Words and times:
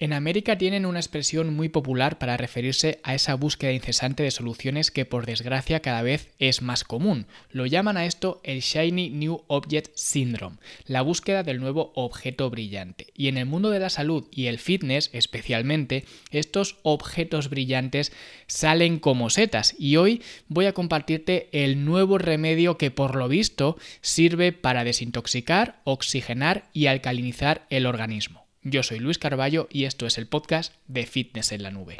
En 0.00 0.12
América 0.12 0.56
tienen 0.56 0.86
una 0.86 1.00
expresión 1.00 1.56
muy 1.56 1.68
popular 1.68 2.18
para 2.18 2.36
referirse 2.36 3.00
a 3.02 3.16
esa 3.16 3.34
búsqueda 3.34 3.72
incesante 3.72 4.22
de 4.22 4.30
soluciones 4.30 4.92
que 4.92 5.04
por 5.04 5.26
desgracia 5.26 5.80
cada 5.80 6.02
vez 6.02 6.28
es 6.38 6.62
más 6.62 6.84
común. 6.84 7.26
Lo 7.50 7.66
llaman 7.66 7.96
a 7.96 8.06
esto 8.06 8.40
el 8.44 8.60
Shiny 8.60 9.10
New 9.10 9.42
Object 9.48 9.90
Syndrome, 9.96 10.58
la 10.86 11.02
búsqueda 11.02 11.42
del 11.42 11.58
nuevo 11.58 11.90
objeto 11.96 12.48
brillante. 12.48 13.08
Y 13.16 13.26
en 13.26 13.38
el 13.38 13.46
mundo 13.46 13.70
de 13.70 13.80
la 13.80 13.90
salud 13.90 14.28
y 14.30 14.46
el 14.46 14.60
fitness 14.60 15.10
especialmente, 15.12 16.04
estos 16.30 16.76
objetos 16.84 17.50
brillantes 17.50 18.12
salen 18.46 19.00
como 19.00 19.30
setas 19.30 19.74
y 19.80 19.96
hoy 19.96 20.22
voy 20.46 20.66
a 20.66 20.74
compartirte 20.74 21.48
el 21.50 21.84
nuevo 21.84 22.18
remedio 22.18 22.78
que 22.78 22.92
por 22.92 23.16
lo 23.16 23.26
visto 23.26 23.76
sirve 24.00 24.52
para 24.52 24.84
desintoxicar, 24.84 25.80
oxigenar 25.82 26.68
y 26.72 26.86
alcalinizar 26.86 27.66
el 27.68 27.84
organismo. 27.84 28.47
Yo 28.62 28.82
soy 28.82 28.98
Luis 28.98 29.18
Carballo 29.18 29.68
y 29.70 29.84
esto 29.84 30.06
es 30.06 30.18
el 30.18 30.26
podcast 30.26 30.74
de 30.88 31.06
Fitness 31.06 31.52
en 31.52 31.62
la 31.62 31.70
Nube. 31.70 31.96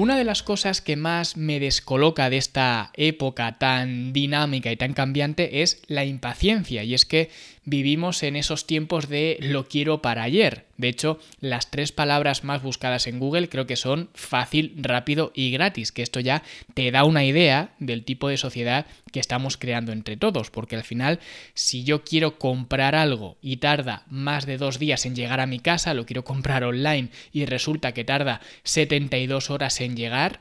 Una 0.00 0.16
de 0.16 0.24
las 0.24 0.42
cosas 0.42 0.80
que 0.80 0.96
más 0.96 1.36
me 1.36 1.60
descoloca 1.60 2.30
de 2.30 2.38
esta 2.38 2.90
época 2.94 3.58
tan 3.58 4.14
dinámica 4.14 4.72
y 4.72 4.76
tan 4.76 4.94
cambiante 4.94 5.60
es 5.60 5.82
la 5.88 6.06
impaciencia. 6.06 6.84
Y 6.84 6.94
es 6.94 7.04
que 7.04 7.28
vivimos 7.70 8.24
en 8.24 8.34
esos 8.34 8.66
tiempos 8.66 9.08
de 9.08 9.38
lo 9.40 9.68
quiero 9.68 10.02
para 10.02 10.24
ayer. 10.24 10.66
De 10.76 10.88
hecho, 10.88 11.20
las 11.38 11.70
tres 11.70 11.92
palabras 11.92 12.42
más 12.42 12.62
buscadas 12.62 13.06
en 13.06 13.20
Google 13.20 13.48
creo 13.48 13.66
que 13.66 13.76
son 13.76 14.10
fácil, 14.12 14.74
rápido 14.76 15.30
y 15.36 15.52
gratis, 15.52 15.92
que 15.92 16.02
esto 16.02 16.18
ya 16.18 16.42
te 16.74 16.90
da 16.90 17.04
una 17.04 17.24
idea 17.24 17.74
del 17.78 18.04
tipo 18.04 18.28
de 18.28 18.38
sociedad 18.38 18.86
que 19.12 19.20
estamos 19.20 19.56
creando 19.56 19.92
entre 19.92 20.16
todos, 20.16 20.50
porque 20.50 20.74
al 20.74 20.82
final, 20.82 21.20
si 21.54 21.84
yo 21.84 22.02
quiero 22.02 22.38
comprar 22.38 22.96
algo 22.96 23.38
y 23.40 23.58
tarda 23.58 24.04
más 24.08 24.46
de 24.46 24.58
dos 24.58 24.80
días 24.80 25.06
en 25.06 25.14
llegar 25.14 25.38
a 25.38 25.46
mi 25.46 25.60
casa, 25.60 25.94
lo 25.94 26.06
quiero 26.06 26.24
comprar 26.24 26.64
online 26.64 27.10
y 27.32 27.46
resulta 27.46 27.92
que 27.92 28.04
tarda 28.04 28.40
72 28.64 29.48
horas 29.48 29.80
en 29.80 29.96
llegar, 29.96 30.40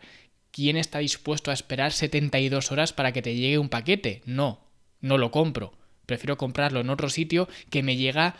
¿quién 0.49 0.77
está 0.77 0.97
dispuesto 0.97 1.51
a 1.51 1.53
esperar 1.53 1.91
72 1.91 2.71
horas 2.71 2.91
para 2.91 3.11
que 3.11 3.21
te 3.21 3.35
llegue 3.35 3.59
un 3.59 3.69
paquete? 3.69 4.23
No, 4.25 4.61
no 4.99 5.19
lo 5.19 5.29
compro. 5.29 5.78
Prefiero 6.09 6.39
comprarlo 6.39 6.79
en 6.79 6.89
otro 6.89 7.07
sitio 7.11 7.47
que 7.69 7.83
me 7.83 7.95
llega 7.95 8.35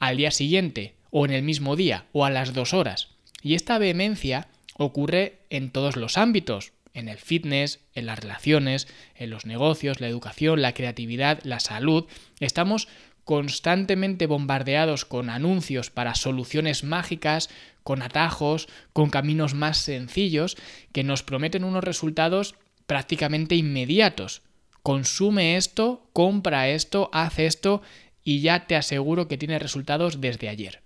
al 0.00 0.18
día 0.18 0.30
siguiente, 0.30 0.92
o 1.08 1.24
en 1.24 1.32
el 1.32 1.42
mismo 1.42 1.74
día, 1.74 2.04
o 2.12 2.26
a 2.26 2.30
las 2.30 2.52
dos 2.52 2.74
horas. 2.74 3.08
Y 3.40 3.54
esta 3.54 3.78
vehemencia 3.78 4.48
ocurre 4.76 5.38
en 5.48 5.70
todos 5.70 5.96
los 5.96 6.18
ámbitos, 6.18 6.72
en 6.92 7.08
el 7.08 7.16
fitness, 7.16 7.80
en 7.94 8.04
las 8.04 8.18
relaciones, 8.18 8.86
en 9.14 9.30
los 9.30 9.46
negocios, 9.46 9.98
la 9.98 10.08
educación, 10.08 10.60
la 10.60 10.74
creatividad, 10.74 11.40
la 11.42 11.58
salud. 11.58 12.04
Estamos 12.38 12.86
constantemente 13.24 14.26
bombardeados 14.26 15.06
con 15.06 15.30
anuncios 15.30 15.88
para 15.88 16.16
soluciones 16.16 16.84
mágicas, 16.84 17.48
con 17.82 18.02
atajos, 18.02 18.68
con 18.92 19.08
caminos 19.08 19.54
más 19.54 19.78
sencillos, 19.78 20.58
que 20.92 21.02
nos 21.02 21.22
prometen 21.22 21.64
unos 21.64 21.82
resultados 21.82 22.56
prácticamente 22.86 23.54
inmediatos 23.54 24.42
consume 24.86 25.56
esto, 25.56 26.08
compra 26.12 26.68
esto, 26.68 27.10
haz 27.12 27.40
esto 27.40 27.82
y 28.22 28.38
ya 28.40 28.68
te 28.68 28.76
aseguro 28.76 29.26
que 29.26 29.36
tiene 29.36 29.58
resultados 29.58 30.20
desde 30.20 30.48
ayer. 30.48 30.80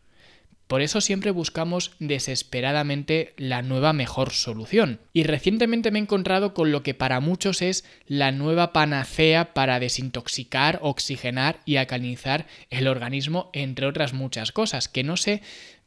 Por 0.69 0.81
eso 0.81 1.03
siempre 1.03 1.33
buscamos 1.33 1.93
desesperadamente 1.99 3.35
la 3.37 3.61
nueva 3.61 3.93
mejor 3.93 4.31
solución. 4.31 5.01
Y 5.13 5.25
recientemente 5.25 5.91
me 5.91 5.99
he 5.99 6.03
encontrado 6.03 6.55
con 6.55 6.73
lo 6.73 6.83
que 6.83 6.95
para 6.95 7.21
muchos 7.21 7.61
es 7.61 7.85
la 8.07 8.33
nueva 8.33 8.73
panacea 8.73 9.53
para 9.53 9.79
desintoxicar, 9.81 10.79
oxigenar 10.81 11.61
y 11.67 11.77
alcalinizar 11.77 12.47
el 12.71 12.89
organismo, 12.89 13.51
entre 13.53 13.85
otras 13.85 14.15
muchas 14.15 14.51
cosas, 14.51 14.89
que 14.89 15.05
no 15.05 15.19
sé 15.19 15.43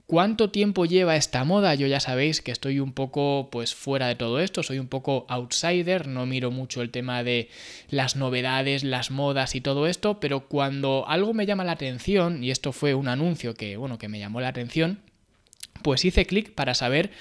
¿Cuánto 0.05 0.49
tiempo 0.49 0.85
lleva 0.85 1.15
esta 1.15 1.45
moda? 1.45 1.75
Yo 1.75 1.87
ya 1.87 2.01
sabéis 2.01 2.41
que 2.41 2.51
estoy 2.51 2.81
un 2.81 2.91
poco 2.91 3.47
pues 3.51 3.73
fuera 3.73 4.07
de 4.07 4.15
todo 4.15 4.41
esto, 4.41 4.61
soy 4.61 4.77
un 4.79 4.89
poco 4.89 5.25
outsider, 5.29 6.07
no 6.07 6.25
miro 6.25 6.51
mucho 6.51 6.81
el 6.81 6.91
tema 6.91 7.23
de 7.23 7.49
las 7.89 8.17
novedades, 8.17 8.83
las 8.83 9.11
modas 9.11 9.55
y 9.55 9.61
todo 9.61 9.87
esto, 9.87 10.19
pero 10.19 10.41
cuando 10.49 11.05
algo 11.07 11.33
me 11.33 11.45
llama 11.45 11.63
la 11.63 11.71
atención, 11.71 12.43
y 12.43 12.51
esto 12.51 12.73
fue 12.73 12.93
un 12.95 13.07
anuncio 13.07 13.53
que, 13.53 13.77
bueno, 13.77 13.97
que 13.97 14.09
me 14.09 14.19
llamó 14.19 14.41
la 14.41 14.49
atención, 14.49 14.99
pues 15.83 16.03
hice 16.03 16.25
clic 16.25 16.53
para 16.53 16.73
saber 16.73 17.11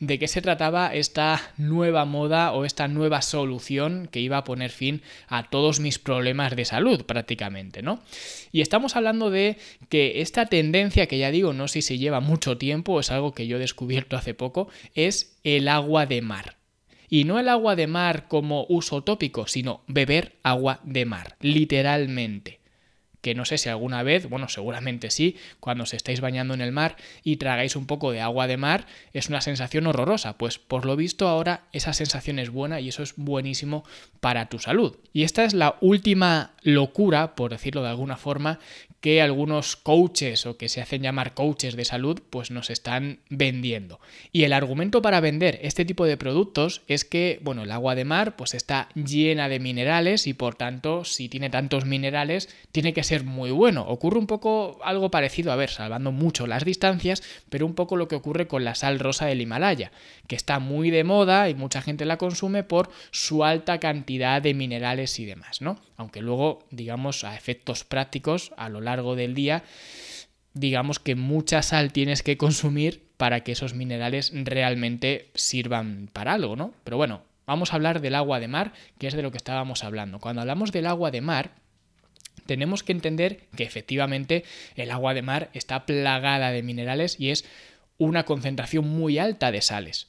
de 0.00 0.18
qué 0.18 0.26
se 0.28 0.42
trataba 0.42 0.94
esta 0.94 1.52
nueva 1.58 2.06
moda 2.06 2.52
o 2.52 2.64
esta 2.64 2.88
nueva 2.88 3.22
solución 3.22 4.08
que 4.10 4.20
iba 4.20 4.38
a 4.38 4.44
poner 4.44 4.70
fin 4.70 5.02
a 5.28 5.48
todos 5.50 5.78
mis 5.78 5.98
problemas 5.98 6.56
de 6.56 6.64
salud 6.64 7.04
prácticamente, 7.04 7.82
¿no? 7.82 8.02
Y 8.50 8.62
estamos 8.62 8.96
hablando 8.96 9.30
de 9.30 9.58
que 9.90 10.22
esta 10.22 10.46
tendencia, 10.46 11.06
que 11.06 11.18
ya 11.18 11.30
digo, 11.30 11.52
no 11.52 11.68
sé 11.68 11.82
si 11.82 11.98
lleva 11.98 12.20
mucho 12.20 12.56
tiempo, 12.56 12.98
es 12.98 13.10
algo 13.10 13.32
que 13.32 13.46
yo 13.46 13.56
he 13.56 13.60
descubierto 13.60 14.16
hace 14.16 14.34
poco, 14.34 14.68
es 14.94 15.38
el 15.44 15.68
agua 15.68 16.06
de 16.06 16.22
mar. 16.22 16.56
Y 17.10 17.24
no 17.24 17.38
el 17.38 17.48
agua 17.48 17.76
de 17.76 17.86
mar 17.86 18.28
como 18.28 18.66
uso 18.68 19.02
tópico, 19.02 19.46
sino 19.48 19.82
beber 19.86 20.36
agua 20.42 20.80
de 20.84 21.04
mar, 21.04 21.36
literalmente 21.40 22.59
que 23.20 23.34
no 23.34 23.44
sé 23.44 23.58
si 23.58 23.68
alguna 23.68 24.02
vez, 24.02 24.28
bueno, 24.28 24.48
seguramente 24.48 25.10
sí, 25.10 25.36
cuando 25.60 25.84
os 25.84 25.94
estáis 25.94 26.20
bañando 26.20 26.54
en 26.54 26.60
el 26.60 26.72
mar 26.72 26.96
y 27.22 27.36
tragáis 27.36 27.76
un 27.76 27.86
poco 27.86 28.12
de 28.12 28.20
agua 28.20 28.46
de 28.46 28.56
mar, 28.56 28.86
es 29.12 29.28
una 29.28 29.40
sensación 29.40 29.86
horrorosa. 29.86 30.38
Pues 30.38 30.58
por 30.58 30.86
lo 30.86 30.96
visto 30.96 31.28
ahora 31.28 31.64
esa 31.72 31.92
sensación 31.92 32.38
es 32.38 32.50
buena 32.50 32.80
y 32.80 32.88
eso 32.88 33.02
es 33.02 33.14
buenísimo 33.16 33.84
para 34.20 34.48
tu 34.48 34.58
salud. 34.58 34.96
Y 35.12 35.24
esta 35.24 35.44
es 35.44 35.54
la 35.54 35.76
última 35.80 36.54
locura, 36.62 37.34
por 37.34 37.50
decirlo 37.50 37.82
de 37.82 37.88
alguna 37.88 38.16
forma, 38.16 38.58
que 39.00 39.22
algunos 39.22 39.76
coaches 39.76 40.44
o 40.46 40.56
que 40.58 40.68
se 40.68 40.80
hacen 40.80 41.02
llamar 41.02 41.34
coaches 41.34 41.74
de 41.74 41.84
salud 41.84 42.20
pues 42.28 42.50
nos 42.50 42.68
están 42.68 43.20
vendiendo. 43.30 43.98
Y 44.30 44.44
el 44.44 44.52
argumento 44.52 45.00
para 45.00 45.20
vender 45.20 45.58
este 45.62 45.84
tipo 45.84 46.04
de 46.04 46.18
productos 46.18 46.82
es 46.86 47.04
que, 47.04 47.40
bueno, 47.42 47.62
el 47.62 47.72
agua 47.72 47.94
de 47.94 48.04
mar 48.04 48.36
pues 48.36 48.54
está 48.54 48.88
llena 48.94 49.48
de 49.48 49.58
minerales 49.58 50.26
y 50.26 50.34
por 50.34 50.54
tanto 50.54 51.04
si 51.04 51.28
tiene 51.28 51.48
tantos 51.48 51.86
minerales 51.86 52.48
tiene 52.72 52.92
que 52.92 53.02
ser 53.02 53.24
muy 53.24 53.50
bueno. 53.50 53.86
Ocurre 53.88 54.18
un 54.18 54.26
poco 54.26 54.78
algo 54.84 55.10
parecido, 55.10 55.50
a 55.50 55.56
ver, 55.56 55.70
salvando 55.70 56.12
mucho 56.12 56.46
las 56.46 56.64
distancias, 56.64 57.22
pero 57.48 57.64
un 57.64 57.74
poco 57.74 57.96
lo 57.96 58.06
que 58.06 58.16
ocurre 58.16 58.48
con 58.48 58.64
la 58.64 58.74
sal 58.74 58.98
rosa 58.98 59.26
del 59.26 59.40
Himalaya, 59.40 59.92
que 60.26 60.36
está 60.36 60.58
muy 60.58 60.90
de 60.90 61.04
moda 61.04 61.48
y 61.48 61.54
mucha 61.54 61.80
gente 61.80 62.04
la 62.04 62.18
consume 62.18 62.64
por 62.64 62.90
su 63.10 63.44
alta 63.44 63.80
cantidad 63.80 64.42
de 64.42 64.52
minerales 64.52 65.18
y 65.18 65.24
demás, 65.24 65.62
¿no? 65.62 65.80
Aunque 65.96 66.20
luego, 66.20 66.66
digamos, 66.70 67.24
a 67.24 67.36
efectos 67.36 67.84
prácticos, 67.84 68.52
a 68.56 68.68
lo 68.68 68.80
largo 68.80 68.89
del 68.96 69.34
día, 69.34 69.64
digamos 70.54 70.98
que 70.98 71.14
mucha 71.14 71.62
sal 71.62 71.92
tienes 71.92 72.22
que 72.22 72.36
consumir 72.36 73.08
para 73.16 73.40
que 73.40 73.52
esos 73.52 73.74
minerales 73.74 74.32
realmente 74.34 75.30
sirvan 75.34 76.08
para 76.12 76.32
algo, 76.32 76.56
¿no? 76.56 76.74
Pero 76.84 76.96
bueno, 76.96 77.22
vamos 77.46 77.72
a 77.72 77.76
hablar 77.76 78.00
del 78.00 78.14
agua 78.14 78.40
de 78.40 78.48
mar, 78.48 78.72
que 78.98 79.06
es 79.06 79.14
de 79.14 79.22
lo 79.22 79.30
que 79.30 79.36
estábamos 79.36 79.84
hablando. 79.84 80.18
Cuando 80.18 80.40
hablamos 80.40 80.72
del 80.72 80.86
agua 80.86 81.10
de 81.10 81.20
mar, 81.20 81.52
tenemos 82.46 82.82
que 82.82 82.92
entender 82.92 83.46
que 83.56 83.64
efectivamente 83.64 84.44
el 84.74 84.90
agua 84.90 85.14
de 85.14 85.22
mar 85.22 85.50
está 85.52 85.86
plagada 85.86 86.50
de 86.50 86.62
minerales 86.62 87.18
y 87.20 87.30
es 87.30 87.44
una 87.98 88.24
concentración 88.24 88.88
muy 88.88 89.18
alta 89.18 89.52
de 89.52 89.60
sales. 89.60 90.08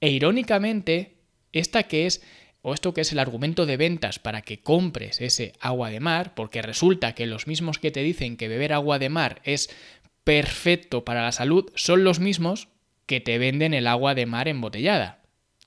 E 0.00 0.10
irónicamente, 0.10 1.14
esta 1.52 1.84
que 1.84 2.06
es 2.06 2.22
o 2.66 2.72
esto 2.72 2.94
que 2.94 3.02
es 3.02 3.12
el 3.12 3.18
argumento 3.18 3.66
de 3.66 3.76
ventas 3.76 4.18
para 4.18 4.40
que 4.40 4.60
compres 4.60 5.20
ese 5.20 5.52
agua 5.60 5.90
de 5.90 6.00
mar, 6.00 6.34
porque 6.34 6.62
resulta 6.62 7.14
que 7.14 7.26
los 7.26 7.46
mismos 7.46 7.78
que 7.78 7.90
te 7.90 8.02
dicen 8.02 8.38
que 8.38 8.48
beber 8.48 8.72
agua 8.72 8.98
de 8.98 9.10
mar 9.10 9.42
es 9.44 9.68
perfecto 10.24 11.04
para 11.04 11.22
la 11.22 11.32
salud 11.32 11.70
son 11.74 12.04
los 12.04 12.20
mismos 12.20 12.68
que 13.04 13.20
te 13.20 13.36
venden 13.36 13.74
el 13.74 13.86
agua 13.86 14.14
de 14.14 14.24
mar 14.24 14.48
embotellada. 14.48 15.20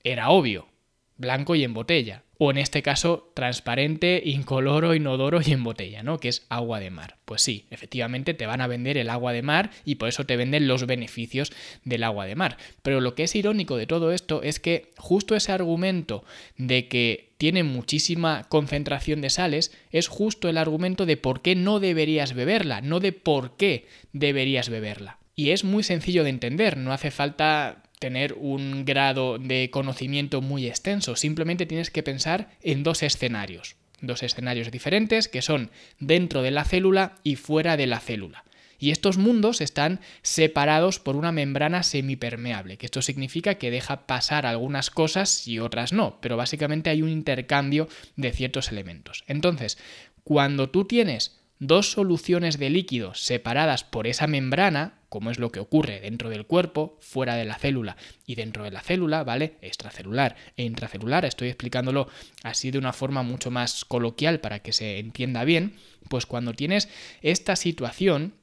Era 0.04 0.31
obvio, 0.31 0.69
blanco 1.18 1.54
y 1.54 1.63
en 1.63 1.75
botella 1.75 2.24
o 2.38 2.51
en 2.51 2.57
este 2.57 2.84
caso 2.84 3.31
transparente, 3.34 4.22
incoloro, 4.24 4.94
inodoro 4.94 5.39
y 5.45 5.51
en 5.51 5.63
botella, 5.63 6.04
¿no? 6.04 6.19
Que 6.19 6.30
es 6.30 6.45
agua 6.50 6.80
de 6.80 6.92
mar. 6.92 7.18
Pues 7.25 7.42
sí, 7.42 7.66
efectivamente 7.72 8.34
te 8.34 8.45
van 8.45 8.62
a 8.62 8.68
vender 8.68 8.98
el 8.98 9.10
agua 9.10 9.34
de 9.34 9.42
mar 9.42 9.72
y 9.86 9.95
por 9.95 10.10
eso 10.10 10.25
te 10.25 10.38
venden 10.38 10.68
los 10.68 10.86
beneficios 10.86 11.51
del 11.84 12.04
agua 12.04 12.25
de 12.25 12.36
mar. 12.36 12.57
Pero 12.84 13.01
lo 13.01 13.16
que 13.16 13.24
es 13.24 13.36
irónico 13.36 13.78
de 13.78 13.88
todo 13.88 14.12
esto 14.12 14.44
es 14.44 14.60
que 14.60 14.94
justo 14.98 15.36
ese 15.36 15.51
argumento 15.51 16.24
de 16.57 16.88
que 16.88 17.30
tiene 17.38 17.63
muchísima 17.63 18.45
concentración 18.50 19.22
de 19.22 19.30
sales 19.30 19.72
es 19.92 20.07
justo 20.07 20.50
el 20.50 20.57
argumento 20.57 21.06
de 21.06 21.18
por 21.18 21.42
qué 21.42 21.56
no 21.56 21.80
deberías 21.80 22.33
beberla, 22.33 22.81
no 22.81 23.00
de 23.00 23.12
por 23.12 23.57
qué 23.57 23.88
deberías 24.13 24.69
beberla. 24.69 25.18
Y 25.36 25.51
es 25.51 25.63
muy 25.63 25.83
sencillo 25.83 26.24
de 26.24 26.31
entender, 26.31 26.78
no 26.78 26.92
hace 26.92 27.12
falta 27.12 27.83
tener 27.99 28.33
un 28.33 28.85
grado 28.85 29.38
de 29.39 29.69
conocimiento 29.71 30.41
muy 30.41 30.67
extenso, 30.67 31.15
simplemente 31.15 31.65
tienes 31.65 31.91
que 31.91 32.03
pensar 32.03 32.49
en 32.61 32.83
dos 32.83 33.03
escenarios, 33.03 33.75
dos 34.01 34.23
escenarios 34.23 34.71
diferentes 34.71 35.27
que 35.27 35.41
son 35.41 35.71
dentro 35.99 36.41
de 36.41 36.51
la 36.51 36.63
célula 36.63 37.15
y 37.23 37.35
fuera 37.35 37.77
de 37.77 37.88
la 37.88 37.99
célula. 37.99 38.44
Y 38.79 38.91
estos 38.91 39.17
mundos 39.17 39.59
están 39.59 39.99
separados 40.21 40.99
por 40.99 41.15
una 41.15 41.31
membrana 41.31 41.81
semipermeable, 41.81 42.77
que 42.77 42.85
esto 42.85 43.01
significa 43.01 43.55
que 43.55 43.71
deja 43.71 44.05
pasar 44.05 44.45
algunas 44.45 44.91
cosas 44.91 45.47
y 45.47 45.57
otras 45.57 45.94
no, 45.94 46.19
pero 46.21 46.38
básicamente 46.38 46.91
hay 46.91 47.01
un 47.01 47.09
intercambio 47.09 47.88
de 48.15 48.31
ciertos 48.31 48.71
elementos. 48.71 49.23
Entonces, 49.25 49.79
cuando 50.23 50.69
tú 50.69 50.85
tienes 50.85 51.39
dos 51.57 51.91
soluciones 51.91 52.59
de 52.59 52.69
líquido 52.69 53.15
separadas 53.15 53.83
por 53.83 54.05
esa 54.05 54.27
membrana, 54.27 54.96
como 55.09 55.31
es 55.31 55.39
lo 55.39 55.51
que 55.51 55.59
ocurre 55.59 56.00
dentro 56.00 56.30
del 56.30 56.45
cuerpo, 56.45 56.98
fuera 57.01 57.36
de 57.36 57.45
la 57.45 57.57
célula 57.57 57.98
y 58.25 58.36
dentro 58.36 58.63
de 58.63 58.71
la 58.71 58.81
célula, 58.81 59.24
¿vale? 59.24 59.56
Extracelular 59.62 60.36
e 60.57 60.63
intracelular, 60.63 61.25
estoy 61.25 61.48
explicándolo 61.48 62.07
así 62.44 62.71
de 62.71 62.77
una 62.77 62.94
forma 62.94 63.24
mucho 63.24 63.51
más 63.51 63.86
coloquial 63.86 64.39
para 64.39 64.59
que 64.59 64.74
se 64.74 65.00
entienda 65.00 65.44
bien, 65.44 65.75
pues 66.09 66.25
cuando 66.25 66.54
tienes 66.54 66.89
esta 67.21 67.56
situación, 67.56 68.33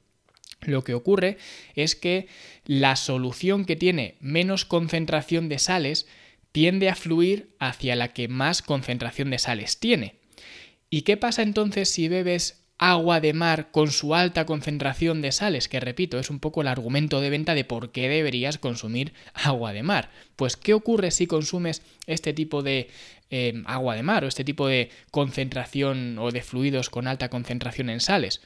lo 0.61 0.83
que 0.83 0.93
ocurre 0.93 1.37
es 1.75 1.95
que 1.95 2.27
la 2.65 2.95
solución 2.95 3.65
que 3.65 3.75
tiene 3.75 4.15
menos 4.19 4.65
concentración 4.65 5.49
de 5.49 5.59
sales 5.59 6.07
tiende 6.51 6.89
a 6.89 6.95
fluir 6.95 7.55
hacia 7.59 7.95
la 7.95 8.13
que 8.13 8.27
más 8.27 8.61
concentración 8.61 9.29
de 9.29 9.39
sales 9.39 9.79
tiene. 9.79 10.15
¿Y 10.89 11.01
qué 11.01 11.17
pasa 11.17 11.41
entonces 11.41 11.89
si 11.89 12.07
bebes 12.07 12.64
agua 12.77 13.21
de 13.21 13.33
mar 13.33 13.71
con 13.71 13.91
su 13.91 14.15
alta 14.15 14.45
concentración 14.45 15.21
de 15.21 15.31
sales, 15.31 15.69
que 15.69 15.79
repito, 15.79 16.19
es 16.19 16.29
un 16.29 16.39
poco 16.39 16.61
el 16.61 16.67
argumento 16.67 17.21
de 17.21 17.29
venta 17.29 17.55
de 17.55 17.63
por 17.63 17.91
qué 17.91 18.09
deberías 18.09 18.57
consumir 18.57 19.13
agua 19.33 19.73
de 19.73 19.83
mar. 19.83 20.09
Pues, 20.35 20.57
¿qué 20.57 20.73
ocurre 20.73 21.11
si 21.11 21.27
consumes 21.27 21.81
este 22.05 22.33
tipo 22.33 22.63
de 22.63 22.89
em, 23.29 23.63
agua 23.67 23.95
de 23.95 24.03
mar 24.03 24.25
o 24.25 24.27
este 24.27 24.43
tipo 24.43 24.67
de 24.67 24.89
concentración 25.11 26.17
o 26.19 26.31
de 26.31 26.41
fluidos 26.41 26.89
con 26.89 27.07
alta 27.07 27.29
concentración 27.29 27.89
en 27.89 28.01
sales? 28.01 28.41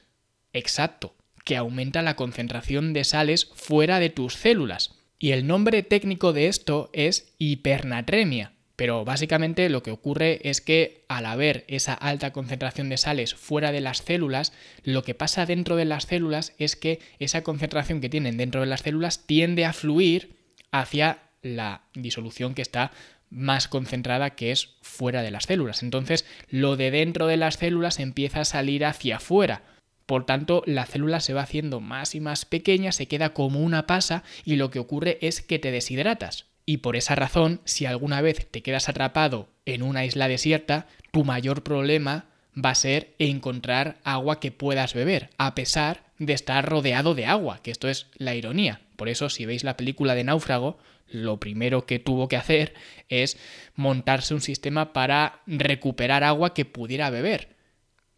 Exacto, 0.54 1.16
que 1.44 1.58
aumenta 1.58 2.02
la 2.02 2.16
concentración 2.16 2.94
de 2.94 3.04
sales 3.04 3.50
fuera 3.56 4.00
de 4.00 4.10
tus 4.10 4.36
células. 4.36 4.96
Y 5.18 5.32
el 5.32 5.48
nombre 5.48 5.84
técnico 5.84 6.32
de 6.34 6.48
esto 6.48 6.90
es 6.94 7.34
hipernatremia. 7.40 8.54
Pero 8.80 9.04
básicamente 9.04 9.68
lo 9.68 9.84
que 9.84 9.92
ocurre 9.92 10.40
es 10.48 10.62
que 10.62 11.04
al 11.10 11.26
haber 11.26 11.66
esa 11.68 11.94
alta 11.94 12.32
concentración 12.32 12.88
de 12.88 12.96
sales 12.96 13.36
fuera 13.36 13.74
de 13.74 13.82
las 13.82 13.98
células, 13.98 14.54
lo 14.86 15.04
que 15.04 15.14
pasa 15.14 15.46
dentro 15.46 15.76
de 15.76 15.84
las 15.84 16.06
células 16.06 16.54
es 16.60 16.78
que 16.78 17.02
esa 17.20 17.44
concentración 17.44 18.00
que 18.00 18.08
tienen 18.08 18.38
dentro 18.38 18.62
de 18.62 18.68
las 18.68 18.80
células 18.80 19.28
tiende 19.28 19.66
a 19.66 19.74
fluir 19.74 20.38
hacia 20.72 21.20
la 21.42 21.82
disolución 21.94 22.54
que 22.54 22.62
está 22.62 22.92
más 23.30 23.68
concentrada 23.68 24.30
que 24.30 24.54
es 24.54 24.78
fuera 24.82 25.24
de 25.24 25.32
las 25.32 25.44
células. 25.44 25.84
Entonces, 25.84 26.26
lo 26.50 26.78
de 26.78 26.90
dentro 26.90 27.28
de 27.28 27.36
las 27.36 27.56
células 27.56 28.00
empieza 28.00 28.40
a 28.40 28.46
salir 28.46 28.86
hacia 28.86 29.18
afuera. 29.18 29.64
Por 30.06 30.26
tanto, 30.26 30.64
la 30.66 30.86
célula 30.86 31.20
se 31.20 31.34
va 31.34 31.42
haciendo 31.42 31.82
más 31.82 32.16
y 32.16 32.22
más 32.22 32.46
pequeña, 32.46 32.94
se 32.94 33.10
queda 33.10 33.34
como 33.34 33.60
una 33.60 33.88
pasa 33.88 34.24
y 34.46 34.56
lo 34.56 34.72
que 34.72 34.80
ocurre 34.80 35.18
es 35.20 35.42
que 35.42 35.60
te 35.60 35.70
deshidratas. 35.70 36.49
Y 36.70 36.78
por 36.78 36.96
esa 36.96 37.16
razón, 37.16 37.62
si 37.66 37.88
alguna 37.88 38.22
vez 38.22 38.46
te 38.52 38.62
quedas 38.62 38.90
atrapado 38.90 39.50
en 39.66 39.82
una 39.82 40.06
isla 40.06 40.28
desierta, 40.28 40.86
tu 41.12 41.24
mayor 41.24 41.64
problema 41.64 42.26
va 42.56 42.70
a 42.70 42.76
ser 42.76 43.16
encontrar 43.18 43.98
agua 44.04 44.40
que 44.40 44.52
puedas 44.52 44.94
beber, 44.94 45.32
a 45.40 45.56
pesar 45.56 46.04
de 46.20 46.34
estar 46.34 46.64
rodeado 46.64 47.16
de 47.16 47.26
agua, 47.26 47.60
que 47.64 47.72
esto 47.72 47.90
es 47.90 48.06
la 48.18 48.36
ironía. 48.36 48.82
Por 48.98 49.10
eso, 49.10 49.32
si 49.32 49.48
veis 49.48 49.64
la 49.64 49.78
película 49.78 50.14
de 50.14 50.24
Náufrago, 50.24 50.78
lo 51.08 51.40
primero 51.40 51.88
que 51.88 51.98
tuvo 51.98 52.28
que 52.28 52.38
hacer 52.38 52.76
es 53.08 53.40
montarse 53.74 54.36
un 54.36 54.42
sistema 54.42 54.94
para 54.94 55.42
recuperar 55.48 56.24
agua 56.24 56.54
que 56.54 56.66
pudiera 56.66 57.10
beber. 57.10 57.56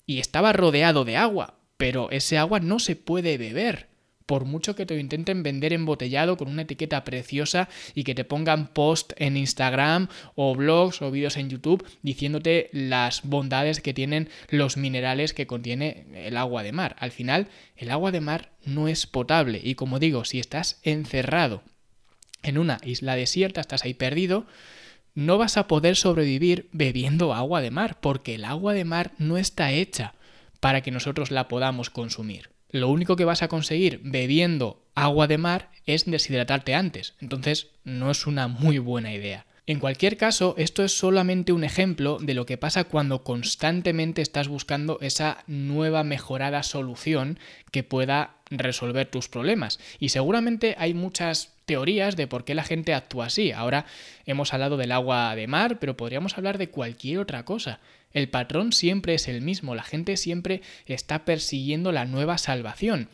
Y 0.05 0.19
estaba 0.19 0.51
rodeado 0.51 1.05
de 1.05 1.15
agua, 1.15 1.55
pero 1.77 2.11
ese 2.11 2.37
agua 2.37 2.59
no 2.59 2.79
se 2.79 2.97
puede 2.97 3.37
beber 3.37 3.90
por 4.31 4.45
mucho 4.45 4.77
que 4.77 4.85
te 4.85 4.97
intenten 4.97 5.43
vender 5.43 5.73
embotellado 5.73 6.37
con 6.37 6.47
una 6.47 6.61
etiqueta 6.61 7.03
preciosa 7.03 7.67
y 7.95 8.05
que 8.05 8.15
te 8.15 8.23
pongan 8.23 8.67
post 8.67 9.11
en 9.17 9.35
Instagram 9.35 10.07
o 10.35 10.55
blogs 10.55 11.01
o 11.01 11.11
vídeos 11.11 11.35
en 11.35 11.49
YouTube 11.49 11.85
diciéndote 12.01 12.69
las 12.71 13.23
bondades 13.23 13.81
que 13.81 13.93
tienen 13.93 14.29
los 14.47 14.77
minerales 14.77 15.33
que 15.33 15.47
contiene 15.47 16.05
el 16.13 16.37
agua 16.37 16.63
de 16.63 16.71
mar. 16.71 16.95
Al 16.99 17.11
final, 17.11 17.49
el 17.75 17.91
agua 17.91 18.13
de 18.13 18.21
mar 18.21 18.53
no 18.63 18.87
es 18.87 19.05
potable 19.05 19.59
y 19.61 19.75
como 19.75 19.99
digo, 19.99 20.23
si 20.23 20.39
estás 20.39 20.79
encerrado 20.83 21.61
en 22.41 22.57
una 22.57 22.77
isla 22.85 23.17
desierta, 23.17 23.59
estás 23.59 23.83
ahí 23.83 23.93
perdido, 23.93 24.47
no 25.13 25.39
vas 25.39 25.57
a 25.57 25.67
poder 25.67 25.97
sobrevivir 25.97 26.69
bebiendo 26.71 27.33
agua 27.33 27.59
de 27.59 27.71
mar, 27.71 27.99
porque 27.99 28.35
el 28.35 28.45
agua 28.45 28.73
de 28.73 28.85
mar 28.85 29.11
no 29.17 29.37
está 29.37 29.73
hecha 29.73 30.13
para 30.61 30.79
que 30.79 30.91
nosotros 30.91 31.31
la 31.31 31.49
podamos 31.49 31.89
consumir 31.89 32.49
lo 32.71 32.89
único 32.89 33.15
que 33.15 33.25
vas 33.25 33.41
a 33.41 33.47
conseguir 33.47 34.01
bebiendo 34.03 34.85
agua 34.95 35.27
de 35.27 35.37
mar 35.37 35.71
es 35.85 36.05
deshidratarte 36.05 36.75
antes. 36.75 37.15
Entonces 37.19 37.67
no 37.83 38.11
es 38.11 38.27
una 38.27 38.47
muy 38.47 38.79
buena 38.79 39.13
idea. 39.13 39.45
En 39.67 39.79
cualquier 39.79 40.17
caso, 40.17 40.55
esto 40.57 40.83
es 40.83 40.97
solamente 40.97 41.53
un 41.53 41.63
ejemplo 41.63 42.17
de 42.19 42.33
lo 42.33 42.45
que 42.45 42.57
pasa 42.57 42.83
cuando 42.85 43.23
constantemente 43.23 44.21
estás 44.21 44.47
buscando 44.47 44.97
esa 45.01 45.43
nueva 45.47 46.03
mejorada 46.03 46.63
solución 46.63 47.39
que 47.71 47.83
pueda 47.83 48.37
resolver 48.49 49.07
tus 49.07 49.29
problemas. 49.29 49.79
Y 49.99 50.09
seguramente 50.09 50.75
hay 50.77 50.93
muchas 50.93 51.53
teorías 51.71 52.17
de 52.17 52.27
por 52.27 52.43
qué 52.43 52.53
la 52.53 52.65
gente 52.65 52.93
actúa 52.93 53.27
así. 53.27 53.53
Ahora 53.53 53.85
hemos 54.25 54.53
hablado 54.53 54.75
del 54.75 54.91
agua 54.91 55.33
de 55.37 55.47
mar, 55.47 55.79
pero 55.79 55.95
podríamos 55.95 56.37
hablar 56.37 56.57
de 56.57 56.69
cualquier 56.69 57.19
otra 57.19 57.45
cosa. 57.45 57.79
El 58.11 58.27
patrón 58.27 58.73
siempre 58.73 59.13
es 59.13 59.29
el 59.29 59.39
mismo, 59.39 59.73
la 59.73 59.83
gente 59.83 60.17
siempre 60.17 60.61
está 60.85 61.23
persiguiendo 61.23 61.93
la 61.93 62.03
nueva 62.03 62.37
salvación. 62.37 63.07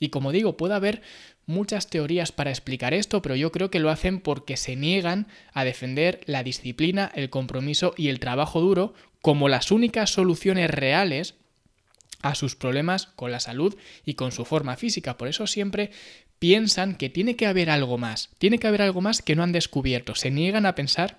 Y 0.00 0.08
como 0.08 0.32
digo, 0.32 0.56
puede 0.56 0.74
haber 0.74 1.02
muchas 1.46 1.88
teorías 1.88 2.32
para 2.32 2.50
explicar 2.50 2.94
esto, 2.94 3.22
pero 3.22 3.36
yo 3.36 3.52
creo 3.52 3.70
que 3.70 3.78
lo 3.78 3.90
hacen 3.90 4.18
porque 4.18 4.56
se 4.56 4.74
niegan 4.74 5.28
a 5.52 5.62
defender 5.62 6.20
la 6.26 6.42
disciplina, 6.42 7.12
el 7.14 7.30
compromiso 7.30 7.94
y 7.96 8.08
el 8.08 8.18
trabajo 8.18 8.60
duro 8.60 8.92
como 9.22 9.48
las 9.48 9.70
únicas 9.70 10.10
soluciones 10.10 10.68
reales 10.68 11.36
a 12.22 12.34
sus 12.34 12.56
problemas 12.56 13.06
con 13.16 13.30
la 13.30 13.40
salud 13.40 13.76
y 14.04 14.14
con 14.14 14.32
su 14.32 14.44
forma 14.44 14.76
física. 14.76 15.16
Por 15.16 15.28
eso 15.28 15.46
siempre 15.46 15.90
piensan 16.38 16.96
que 16.96 17.10
tiene 17.10 17.36
que 17.36 17.46
haber 17.46 17.70
algo 17.70 17.98
más, 17.98 18.30
tiene 18.38 18.58
que 18.58 18.66
haber 18.66 18.82
algo 18.82 19.00
más 19.00 19.22
que 19.22 19.36
no 19.36 19.42
han 19.42 19.52
descubierto. 19.52 20.14
Se 20.14 20.30
niegan 20.30 20.66
a 20.66 20.74
pensar 20.74 21.18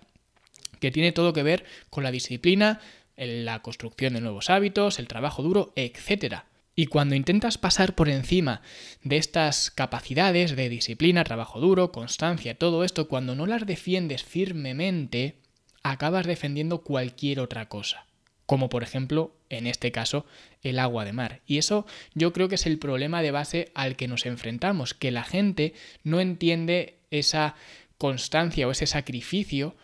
que 0.79 0.91
tiene 0.91 1.11
todo 1.11 1.33
que 1.33 1.43
ver 1.43 1.63
con 1.89 2.03
la 2.03 2.11
disciplina, 2.11 2.81
la 3.15 3.61
construcción 3.61 4.13
de 4.13 4.21
nuevos 4.21 4.49
hábitos, 4.49 4.99
el 4.99 5.07
trabajo 5.07 5.43
duro, 5.43 5.73
etc. 5.75 6.43
Y 6.75 6.87
cuando 6.87 7.15
intentas 7.15 7.57
pasar 7.57 7.93
por 7.93 8.09
encima 8.09 8.61
de 9.03 9.17
estas 9.17 9.69
capacidades 9.69 10.55
de 10.55 10.69
disciplina, 10.69 11.23
trabajo 11.23 11.59
duro, 11.59 11.91
constancia, 11.91 12.57
todo 12.57 12.83
esto, 12.83 13.07
cuando 13.07 13.35
no 13.35 13.45
las 13.45 13.65
defiendes 13.65 14.23
firmemente, 14.23 15.35
acabas 15.83 16.25
defendiendo 16.25 16.81
cualquier 16.81 17.39
otra 17.39 17.69
cosa. 17.69 18.07
Como 18.51 18.67
por 18.67 18.83
ejemplo, 18.83 19.33
en 19.47 19.65
este 19.65 19.93
caso, 19.93 20.25
el 20.61 20.77
agua 20.77 21.05
de 21.05 21.13
mar. 21.13 21.39
Y 21.47 21.57
eso 21.57 21.85
yo 22.15 22.33
creo 22.33 22.49
que 22.49 22.55
es 22.55 22.65
el 22.65 22.79
problema 22.79 23.21
de 23.21 23.31
base 23.31 23.71
al 23.75 23.95
que 23.95 24.09
nos 24.09 24.25
enfrentamos, 24.25 24.93
que 24.93 25.09
la 25.09 25.23
gente 25.23 25.73
no 26.03 26.19
entiende 26.19 26.97
esa 27.11 27.55
constancia 27.97 28.67
o 28.67 28.71
ese 28.71 28.87
sacrificio 28.87 29.77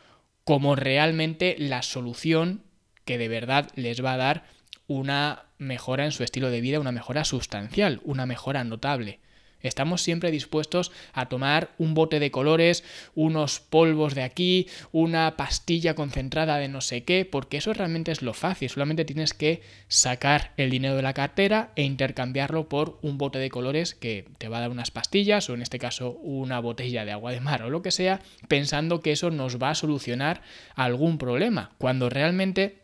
como 0.43 0.75
realmente 0.75 1.55
la 1.57 1.81
solución 1.81 2.61
que 3.05 3.17
de 3.17 3.29
verdad 3.29 3.71
les 3.75 4.03
va 4.03 4.15
a 4.15 4.17
dar 4.17 4.43
una 4.87 5.45
mejora 5.57 6.03
en 6.03 6.11
su 6.11 6.25
estilo 6.25 6.49
de 6.49 6.59
vida, 6.59 6.81
una 6.81 6.91
mejora 6.91 7.23
sustancial, 7.23 8.01
una 8.03 8.25
mejora 8.25 8.65
notable. 8.65 9.21
Estamos 9.61 10.01
siempre 10.01 10.31
dispuestos 10.31 10.91
a 11.13 11.27
tomar 11.27 11.71
un 11.77 11.93
bote 11.93 12.19
de 12.19 12.31
colores, 12.31 12.83
unos 13.15 13.59
polvos 13.59 14.15
de 14.15 14.23
aquí, 14.23 14.67
una 14.91 15.35
pastilla 15.37 15.95
concentrada 15.95 16.57
de 16.57 16.67
no 16.67 16.81
sé 16.81 17.03
qué, 17.03 17.25
porque 17.25 17.57
eso 17.57 17.73
realmente 17.73 18.11
es 18.11 18.21
lo 18.21 18.33
fácil. 18.33 18.69
Solamente 18.69 19.05
tienes 19.05 19.33
que 19.33 19.61
sacar 19.87 20.53
el 20.57 20.69
dinero 20.69 20.95
de 20.95 21.01
la 21.01 21.13
cartera 21.13 21.71
e 21.75 21.83
intercambiarlo 21.83 22.69
por 22.69 22.99
un 23.01 23.17
bote 23.17 23.39
de 23.39 23.49
colores 23.49 23.95
que 23.95 24.25
te 24.37 24.49
va 24.49 24.57
a 24.57 24.61
dar 24.61 24.69
unas 24.69 24.91
pastillas 24.91 25.49
o 25.49 25.53
en 25.53 25.61
este 25.61 25.79
caso 25.79 26.11
una 26.11 26.59
botella 26.59 27.05
de 27.05 27.11
agua 27.11 27.31
de 27.31 27.39
mar 27.39 27.63
o 27.63 27.69
lo 27.69 27.81
que 27.81 27.91
sea, 27.91 28.21
pensando 28.47 29.01
que 29.01 29.11
eso 29.11 29.31
nos 29.31 29.61
va 29.61 29.71
a 29.71 29.75
solucionar 29.75 30.41
algún 30.75 31.17
problema, 31.17 31.71
cuando 31.77 32.09
realmente 32.09 32.83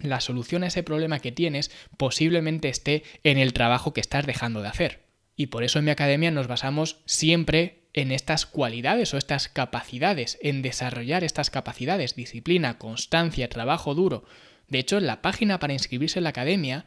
la 0.00 0.20
solución 0.20 0.64
a 0.64 0.68
ese 0.68 0.82
problema 0.82 1.20
que 1.20 1.32
tienes 1.32 1.70
posiblemente 1.96 2.68
esté 2.68 3.04
en 3.22 3.38
el 3.38 3.52
trabajo 3.52 3.92
que 3.92 4.00
estás 4.00 4.26
dejando 4.26 4.60
de 4.62 4.68
hacer. 4.68 5.03
Y 5.36 5.46
por 5.46 5.64
eso 5.64 5.78
en 5.78 5.86
mi 5.86 5.90
academia 5.90 6.30
nos 6.30 6.46
basamos 6.46 7.00
siempre 7.06 7.84
en 7.92 8.10
estas 8.10 8.46
cualidades 8.46 9.14
o 9.14 9.18
estas 9.18 9.48
capacidades, 9.48 10.38
en 10.42 10.62
desarrollar 10.62 11.24
estas 11.24 11.50
capacidades, 11.50 12.16
disciplina, 12.16 12.78
constancia, 12.78 13.48
trabajo 13.48 13.94
duro. 13.94 14.24
De 14.68 14.78
hecho, 14.78 14.98
en 14.98 15.06
la 15.06 15.22
página 15.22 15.58
para 15.58 15.72
inscribirse 15.72 16.18
en 16.18 16.24
la 16.24 16.30
academia 16.30 16.86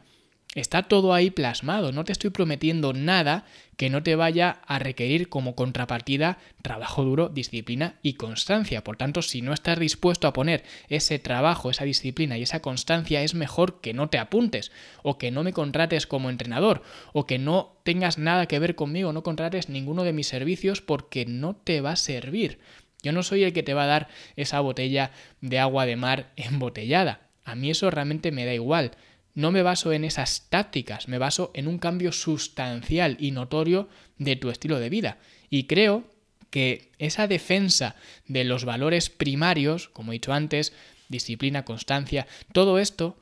Está 0.58 0.82
todo 0.82 1.14
ahí 1.14 1.30
plasmado, 1.30 1.92
no 1.92 2.04
te 2.04 2.10
estoy 2.10 2.30
prometiendo 2.30 2.92
nada 2.92 3.46
que 3.76 3.90
no 3.90 4.02
te 4.02 4.16
vaya 4.16 4.58
a 4.66 4.80
requerir 4.80 5.28
como 5.28 5.54
contrapartida 5.54 6.38
trabajo 6.62 7.04
duro, 7.04 7.28
disciplina 7.28 7.94
y 8.02 8.14
constancia. 8.14 8.82
Por 8.82 8.96
tanto, 8.96 9.22
si 9.22 9.40
no 9.40 9.52
estás 9.52 9.78
dispuesto 9.78 10.26
a 10.26 10.32
poner 10.32 10.64
ese 10.88 11.20
trabajo, 11.20 11.70
esa 11.70 11.84
disciplina 11.84 12.36
y 12.38 12.42
esa 12.42 12.58
constancia, 12.58 13.22
es 13.22 13.36
mejor 13.36 13.80
que 13.80 13.94
no 13.94 14.08
te 14.08 14.18
apuntes 14.18 14.72
o 15.04 15.16
que 15.16 15.30
no 15.30 15.44
me 15.44 15.52
contrates 15.52 16.08
como 16.08 16.28
entrenador 16.28 16.82
o 17.12 17.24
que 17.24 17.38
no 17.38 17.76
tengas 17.84 18.18
nada 18.18 18.46
que 18.46 18.58
ver 18.58 18.74
conmigo, 18.74 19.12
no 19.12 19.22
contrates 19.22 19.68
ninguno 19.68 20.02
de 20.02 20.12
mis 20.12 20.26
servicios 20.26 20.82
porque 20.82 21.24
no 21.24 21.54
te 21.54 21.80
va 21.80 21.92
a 21.92 21.96
servir. 21.96 22.58
Yo 23.04 23.12
no 23.12 23.22
soy 23.22 23.44
el 23.44 23.52
que 23.52 23.62
te 23.62 23.74
va 23.74 23.84
a 23.84 23.86
dar 23.86 24.08
esa 24.34 24.58
botella 24.58 25.12
de 25.40 25.60
agua 25.60 25.86
de 25.86 25.94
mar 25.94 26.32
embotellada. 26.36 27.28
A 27.44 27.54
mí 27.54 27.70
eso 27.70 27.92
realmente 27.92 28.32
me 28.32 28.44
da 28.44 28.54
igual 28.54 28.90
no 29.38 29.52
me 29.52 29.62
baso 29.62 29.92
en 29.92 30.02
esas 30.02 30.48
tácticas, 30.50 31.06
me 31.06 31.16
baso 31.16 31.52
en 31.54 31.68
un 31.68 31.78
cambio 31.78 32.10
sustancial 32.10 33.16
y 33.20 33.30
notorio 33.30 33.88
de 34.18 34.34
tu 34.34 34.50
estilo 34.50 34.80
de 34.80 34.90
vida. 34.90 35.18
Y 35.48 35.68
creo 35.68 36.02
que 36.50 36.90
esa 36.98 37.28
defensa 37.28 37.94
de 38.26 38.42
los 38.42 38.64
valores 38.64 39.10
primarios, 39.10 39.90
como 39.90 40.10
he 40.10 40.16
dicho 40.16 40.32
antes, 40.32 40.72
disciplina, 41.08 41.64
constancia, 41.64 42.26
todo 42.52 42.80
esto 42.80 43.16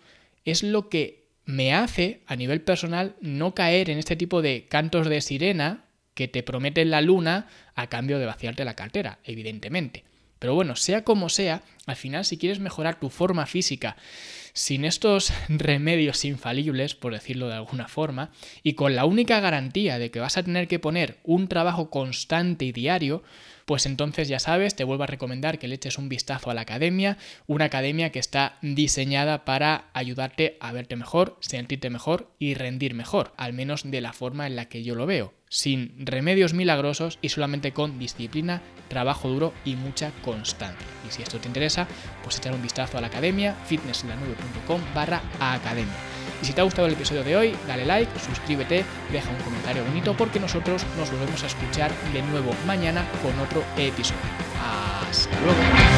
es 0.47 0.63
lo 0.63 0.89
que 0.89 1.27
me 1.45 1.75
hace 1.75 2.23
a 2.27 2.35
nivel 2.35 2.63
personal 2.63 3.15
no 3.21 3.55
caer 3.55 3.91
en 3.91 3.99
este 3.99 4.17
tipo 4.17 4.41
de 4.41 4.65
cantos 4.71 5.11
de 5.11 5.21
sirena 5.21 5.85
que 6.15 6.29
te 6.29 6.43
prometen 6.43 6.91
la 6.91 7.03
luna 7.03 7.47
a 7.75 7.89
cambio 7.89 8.19
de 8.19 8.25
vaciarte 8.25 8.65
la 8.65 8.75
cartera, 8.75 9.19
evidentemente. 9.23 10.05
Pero 10.39 10.55
bueno, 10.55 10.77
sea 10.77 11.05
como 11.05 11.29
sea, 11.29 11.63
al 11.85 11.97
final 11.97 12.25
si 12.25 12.39
quieres 12.39 12.59
mejorar 12.59 12.99
tu 13.01 13.11
forma 13.11 13.45
física, 13.45 13.97
sin 14.57 14.87
estos 14.87 15.35
remedios 15.51 16.25
infalibles, 16.25 16.95
por 16.95 17.13
decirlo 17.13 17.49
de 17.49 17.55
alguna 17.55 17.89
forma, 17.89 18.31
y 18.63 18.73
con 18.73 18.97
la 18.97 19.05
única 19.05 19.39
garantía 19.39 19.99
de 19.99 20.11
que 20.11 20.19
vas 20.19 20.39
a 20.39 20.43
tener 20.43 20.67
que 20.67 20.79
poner 20.79 21.19
un 21.25 21.47
trabajo 21.47 21.91
constante 21.91 22.65
y 22.65 22.73
diario, 22.73 23.23
pues 23.67 23.85
entonces 23.85 24.29
ya 24.29 24.39
sabes, 24.39 24.77
te 24.77 24.85
vuelvo 24.85 25.03
a 25.05 25.09
recomendar 25.09 25.59
que 25.59 25.69
le 25.69 25.75
eches 25.75 25.99
un 25.99 26.09
vistazo 26.09 26.51
a 26.51 26.55
la 26.55 26.63
academia, 26.63 27.19
una 27.47 27.67
academia 27.67 28.11
que 28.11 28.21
está 28.21 28.59
diseñada 28.63 29.45
para 29.45 29.91
ayudarte 29.93 30.57
a 30.61 30.73
verte 30.73 30.97
mejor, 30.97 31.37
sentirte 31.41 31.91
mejor 31.91 32.31
y 32.39 32.55
rendir 32.55 32.95
mejor, 32.95 33.35
al 33.37 33.53
menos 33.53 33.83
de 33.91 34.01
la 34.01 34.13
forma 34.13 34.47
en 34.47 34.57
la 34.57 34.69
que 34.69 34.85
yo 34.85 34.95
lo 34.95 35.05
veo, 35.05 35.35
sin 35.51 35.95
remedios 36.07 36.55
milagrosos 36.55 37.19
y 37.21 37.29
solamente 37.29 37.73
con 37.73 37.99
disciplina, 37.99 38.63
trabajo 38.89 39.29
duro 39.29 39.53
y 39.65 39.75
mucha 39.75 40.13
constancia. 40.23 40.87
Y 41.07 41.13
si 41.13 41.23
esto 41.23 41.39
te 41.39 41.49
interesa, 41.49 41.89
pues 42.23 42.39
echar 42.39 42.55
un 42.55 42.63
vistazo 42.63 42.99
a 42.99 43.01
la 43.01 43.09
academia, 43.09 43.55
fitnesslanube.com 43.67 44.81
barra 44.95 45.21
academia. 45.41 46.16
Y 46.43 46.47
si 46.47 46.53
te 46.53 46.61
ha 46.61 46.65
gustado 46.65 46.87
el 46.87 46.95
episodio 46.95 47.25
de 47.25 47.37
hoy, 47.37 47.57
dale 47.67 47.85
like, 47.85 48.11
suscríbete, 48.19 48.85
deja 49.11 49.31
un 49.31 49.37
comentario 49.37 49.85
bonito 49.85 50.15
porque 50.17 50.41
nosotros 50.41 50.85
nos 50.99 51.11
volvemos 51.11 51.43
a 51.43 51.47
escuchar 51.47 51.93
de 52.13 52.23
nuevo 52.23 52.53
mañana 52.67 53.05
con 53.23 53.39
otro 53.39 53.65
episodio. 53.77 54.21
Hasta 55.11 55.41
luego. 55.41 55.96